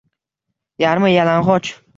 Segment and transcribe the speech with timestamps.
[0.85, 1.73] Yarmi yalang’och